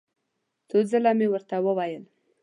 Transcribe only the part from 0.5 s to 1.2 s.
څو ځل